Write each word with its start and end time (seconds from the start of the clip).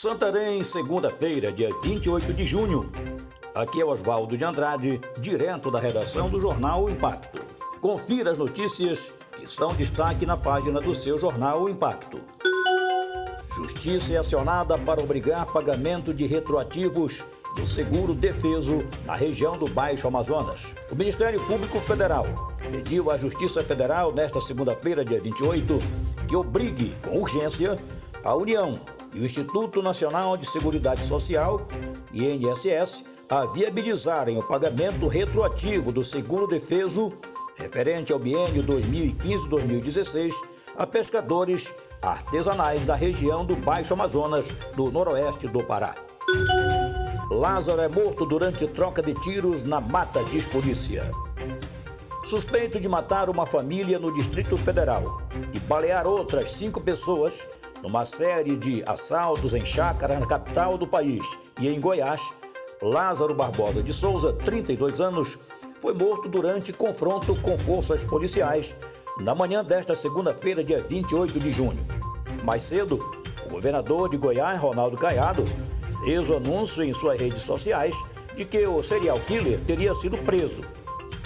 Santarém, 0.00 0.64
segunda-feira, 0.64 1.52
dia 1.52 1.68
28 1.82 2.32
de 2.32 2.46
junho. 2.46 2.90
Aqui 3.54 3.82
é 3.82 3.84
Oswaldo 3.84 4.34
de 4.34 4.42
Andrade, 4.42 4.98
direto 5.18 5.70
da 5.70 5.78
redação 5.78 6.30
do 6.30 6.40
jornal 6.40 6.84
o 6.84 6.88
Impacto. 6.88 7.44
Confira 7.82 8.30
as 8.30 8.38
notícias 8.38 9.12
que 9.36 9.46
são 9.46 9.74
destaque 9.74 10.24
na 10.24 10.38
página 10.38 10.80
do 10.80 10.94
seu 10.94 11.18
jornal 11.18 11.64
o 11.64 11.68
Impacto. 11.68 12.18
Justiça 13.54 14.14
é 14.14 14.16
acionada 14.16 14.78
para 14.78 15.02
obrigar 15.02 15.44
pagamento 15.44 16.14
de 16.14 16.24
retroativos 16.24 17.22
do 17.54 17.66
seguro 17.66 18.14
defeso 18.14 18.82
na 19.04 19.14
região 19.14 19.58
do 19.58 19.68
Baixo 19.68 20.08
Amazonas. 20.08 20.74
O 20.90 20.96
Ministério 20.96 21.44
Público 21.44 21.78
Federal 21.78 22.54
pediu 22.72 23.10
à 23.10 23.18
Justiça 23.18 23.62
Federal 23.62 24.14
nesta 24.14 24.40
segunda-feira, 24.40 25.04
dia 25.04 25.20
28, 25.20 25.78
que 26.26 26.34
obrigue 26.34 26.90
com 27.02 27.18
urgência 27.18 27.76
a 28.24 28.34
União 28.34 28.80
e 29.12 29.20
o 29.20 29.24
Instituto 29.24 29.82
Nacional 29.82 30.36
de 30.36 30.46
Seguridade 30.46 31.02
Social, 31.02 31.66
INSS, 32.12 33.04
a 33.28 33.46
viabilizarem 33.46 34.38
o 34.38 34.42
pagamento 34.42 35.06
retroativo 35.08 35.92
do 35.92 36.02
seguro 36.02 36.46
defeso 36.46 37.12
referente 37.56 38.12
ao 38.12 38.18
biênio 38.18 38.64
2015-2016 38.64 40.32
a 40.76 40.86
pescadores 40.86 41.74
artesanais 42.00 42.84
da 42.86 42.94
região 42.94 43.44
do 43.44 43.54
Baixo 43.54 43.92
Amazonas, 43.92 44.48
do 44.74 44.90
noroeste 44.90 45.46
do 45.46 45.62
Pará. 45.62 45.94
Lázaro 47.30 47.80
é 47.80 47.88
morto 47.88 48.24
durante 48.24 48.66
troca 48.66 49.02
de 49.02 49.14
tiros 49.14 49.62
na 49.62 49.80
mata, 49.80 50.24
diz 50.24 50.46
polícia. 50.46 51.10
Suspeito 52.24 52.80
de 52.80 52.88
matar 52.88 53.28
uma 53.28 53.46
família 53.46 53.98
no 53.98 54.12
Distrito 54.12 54.56
Federal 54.56 55.22
e 55.52 55.58
balear 55.60 56.06
outras 56.06 56.52
cinco 56.52 56.80
pessoas 56.80 57.46
numa 57.82 58.04
série 58.04 58.56
de 58.56 58.82
assaltos 58.86 59.54
em 59.54 59.64
chácara 59.64 60.18
na 60.18 60.26
capital 60.26 60.76
do 60.76 60.86
país 60.86 61.38
e 61.58 61.68
em 61.68 61.80
Goiás, 61.80 62.32
Lázaro 62.82 63.34
Barbosa 63.34 63.82
de 63.82 63.92
Souza, 63.92 64.32
32 64.32 65.00
anos, 65.00 65.38
foi 65.80 65.94
morto 65.94 66.28
durante 66.28 66.72
confronto 66.72 67.34
com 67.36 67.58
forças 67.58 68.04
policiais 68.04 68.76
na 69.18 69.34
manhã 69.34 69.64
desta 69.64 69.94
segunda-feira, 69.94 70.62
dia 70.62 70.82
28 70.82 71.38
de 71.38 71.52
junho. 71.52 71.86
Mais 72.44 72.62
cedo, 72.62 72.98
o 73.46 73.50
governador 73.50 74.08
de 74.08 74.16
Goiás, 74.16 74.60
Ronaldo 74.60 74.96
Caiado, 74.96 75.44
fez 76.04 76.30
o 76.30 76.36
anúncio 76.36 76.82
em 76.82 76.92
suas 76.92 77.18
redes 77.18 77.42
sociais 77.42 77.96
de 78.34 78.44
que 78.44 78.66
o 78.66 78.82
serial 78.82 79.18
killer 79.20 79.60
teria 79.60 79.92
sido 79.92 80.16
preso. 80.18 80.62